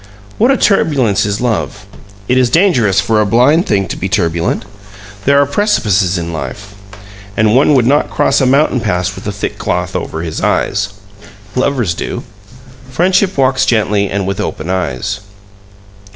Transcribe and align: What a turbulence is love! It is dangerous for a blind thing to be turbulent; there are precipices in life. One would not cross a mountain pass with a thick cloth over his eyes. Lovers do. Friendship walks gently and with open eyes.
What 0.39 0.49
a 0.49 0.57
turbulence 0.57 1.27
is 1.27 1.41
love! 1.41 1.85
It 2.27 2.39
is 2.39 2.49
dangerous 2.49 2.99
for 2.99 3.21
a 3.21 3.25
blind 3.27 3.67
thing 3.67 3.87
to 3.89 3.95
be 3.95 4.09
turbulent; 4.09 4.65
there 5.25 5.39
are 5.39 5.45
precipices 5.45 6.17
in 6.17 6.33
life. 6.33 6.73
One 7.37 7.75
would 7.75 7.85
not 7.85 8.09
cross 8.09 8.41
a 8.41 8.47
mountain 8.47 8.79
pass 8.81 9.13
with 9.13 9.27
a 9.27 9.31
thick 9.31 9.59
cloth 9.59 9.95
over 9.95 10.23
his 10.23 10.41
eyes. 10.41 10.89
Lovers 11.55 11.93
do. 11.93 12.23
Friendship 12.89 13.37
walks 13.37 13.63
gently 13.63 14.09
and 14.09 14.25
with 14.25 14.39
open 14.39 14.71
eyes. 14.71 15.19